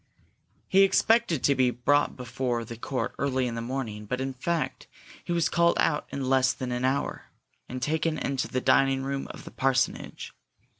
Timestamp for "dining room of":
8.61-9.43